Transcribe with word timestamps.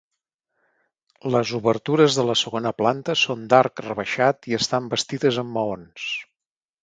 Les 1.33 1.51
obertures 1.57 2.17
de 2.19 2.25
la 2.29 2.37
segona 2.41 2.71
planta 2.79 3.15
són 3.25 3.45
d'arc 3.51 3.83
rebaixat 3.89 4.51
i 4.53 4.57
estan 4.61 4.87
bastides 4.95 5.41
amb 5.45 5.57
maons. 5.59 6.09